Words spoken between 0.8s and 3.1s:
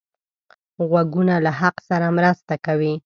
غوږونه له حق سره مرسته کوي